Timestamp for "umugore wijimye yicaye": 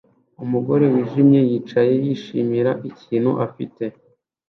0.43-1.93